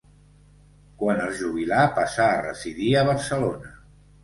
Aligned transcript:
Quan 1.01 1.21
es 1.25 1.35
jubilà 1.41 1.83
passà 1.99 2.27
a 2.31 2.41
residir 2.47 2.91
a 3.03 3.07
Barcelona. 3.13 3.73